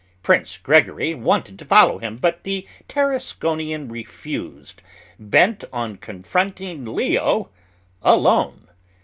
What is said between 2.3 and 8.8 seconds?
the Tarasconian refused, bent on confronting Leo alone.